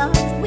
[0.00, 0.39] gods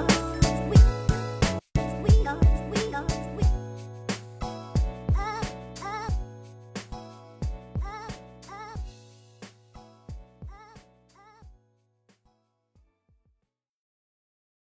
[0.00, 0.37] love.